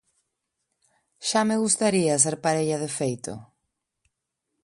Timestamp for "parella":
2.45-2.77